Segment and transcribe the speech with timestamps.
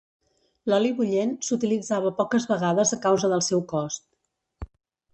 [0.71, 4.09] L'oli bullent s'utilitzava poques vegades a causa del seu cost.